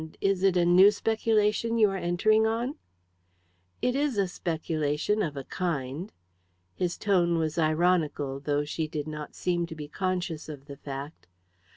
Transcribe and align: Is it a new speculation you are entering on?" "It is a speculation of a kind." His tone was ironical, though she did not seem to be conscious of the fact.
Is 0.19 0.41
it 0.41 0.57
a 0.57 0.65
new 0.65 0.89
speculation 0.89 1.77
you 1.77 1.91
are 1.91 1.95
entering 1.95 2.47
on?" 2.47 2.73
"It 3.83 3.95
is 3.95 4.17
a 4.17 4.27
speculation 4.27 5.21
of 5.21 5.37
a 5.37 5.43
kind." 5.43 6.11
His 6.73 6.97
tone 6.97 7.37
was 7.37 7.59
ironical, 7.59 8.39
though 8.39 8.65
she 8.65 8.87
did 8.87 9.07
not 9.07 9.35
seem 9.35 9.67
to 9.67 9.75
be 9.75 9.87
conscious 9.87 10.49
of 10.49 10.65
the 10.65 10.77
fact. 10.77 11.27